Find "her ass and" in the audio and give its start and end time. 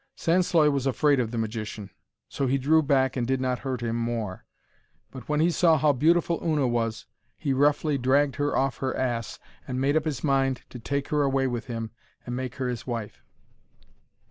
8.79-9.79